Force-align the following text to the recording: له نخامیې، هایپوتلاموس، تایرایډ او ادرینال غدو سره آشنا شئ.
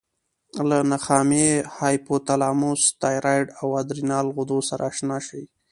له 0.69 0.77
نخامیې، 0.91 1.53
هایپوتلاموس، 1.77 2.81
تایرایډ 3.01 3.47
او 3.59 3.67
ادرینال 3.81 4.27
غدو 4.35 4.59
سره 4.69 4.83
آشنا 4.91 5.17
شئ. 5.27 5.43